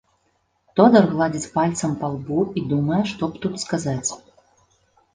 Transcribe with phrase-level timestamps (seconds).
[0.79, 4.11] Тодар гладзіць пальцам па лбу і думае, што б тут сказаць.